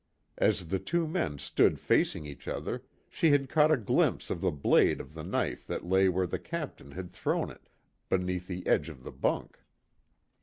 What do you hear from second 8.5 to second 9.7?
edge of the bunk.